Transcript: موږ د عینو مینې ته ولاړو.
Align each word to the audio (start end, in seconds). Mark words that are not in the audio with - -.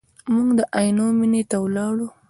موږ 0.33 0.49
د 0.57 0.61
عینو 0.77 1.07
مینې 1.19 1.41
ته 1.49 1.57
ولاړو. 1.63 2.07